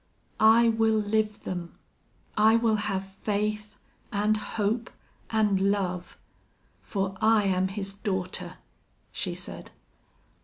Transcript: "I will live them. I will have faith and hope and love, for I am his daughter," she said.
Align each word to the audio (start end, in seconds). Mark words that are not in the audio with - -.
"I 0.39 0.67
will 0.67 0.95
live 0.95 1.43
them. 1.43 1.77
I 2.35 2.55
will 2.55 2.77
have 2.77 3.05
faith 3.05 3.77
and 4.11 4.35
hope 4.35 4.89
and 5.29 5.61
love, 5.69 6.17
for 6.81 7.15
I 7.21 7.43
am 7.43 7.67
his 7.67 7.93
daughter," 7.93 8.55
she 9.11 9.35
said. 9.35 9.69